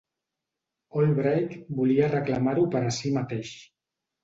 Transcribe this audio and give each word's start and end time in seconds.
Albright 1.01 1.53
volia 1.81 2.09
reclamar-ho 2.15 2.65
per 2.75 2.85
a 2.91 2.97
si 2.99 3.15
mateix. 3.21 3.55